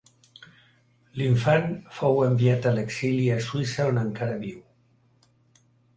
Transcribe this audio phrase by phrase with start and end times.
[1.19, 1.67] L'infant
[1.99, 4.59] fou enviat a l'exili a Suïssa on encara viu.